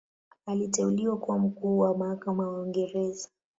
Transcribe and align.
Aliteuliwa 0.45 1.17
kuwa 1.17 1.39
Mkuu 1.39 1.79
wa 1.79 1.97
Mahakama 1.97 2.49
wa 2.49 2.59
Uingereza. 2.61 3.29